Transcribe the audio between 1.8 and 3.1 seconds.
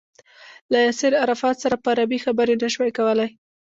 په عربي خبرې نه شوای